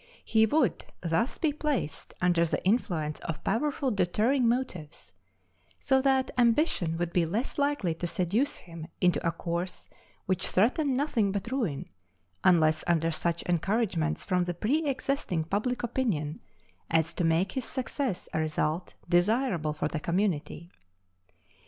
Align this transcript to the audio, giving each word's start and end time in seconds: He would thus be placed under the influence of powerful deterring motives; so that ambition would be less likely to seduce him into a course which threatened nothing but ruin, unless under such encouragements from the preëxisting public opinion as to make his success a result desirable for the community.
He 0.25 0.47
would 0.47 0.83
thus 1.01 1.37
be 1.37 1.53
placed 1.53 2.15
under 2.19 2.43
the 2.43 2.65
influence 2.65 3.19
of 3.19 3.43
powerful 3.43 3.91
deterring 3.91 4.49
motives; 4.49 5.13
so 5.79 6.01
that 6.01 6.31
ambition 6.39 6.97
would 6.97 7.13
be 7.13 7.27
less 7.27 7.59
likely 7.59 7.93
to 7.93 8.07
seduce 8.07 8.55
him 8.55 8.87
into 8.99 9.23
a 9.23 9.31
course 9.31 9.89
which 10.25 10.47
threatened 10.47 10.97
nothing 10.97 11.31
but 11.31 11.51
ruin, 11.51 11.85
unless 12.43 12.83
under 12.87 13.11
such 13.11 13.43
encouragements 13.43 14.23
from 14.25 14.45
the 14.45 14.55
preëxisting 14.55 15.47
public 15.47 15.83
opinion 15.83 16.39
as 16.89 17.13
to 17.13 17.23
make 17.23 17.51
his 17.51 17.65
success 17.65 18.27
a 18.33 18.39
result 18.39 18.95
desirable 19.07 19.71
for 19.73 19.87
the 19.87 19.99
community. 19.99 20.71